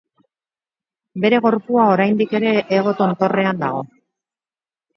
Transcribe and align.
Bere 1.25 1.41
gorpua 1.43 1.85
oraindik 1.97 2.35
ere 2.41 2.55
Hego 2.79 2.97
tontorrean 3.05 3.65
dago. 3.69 3.87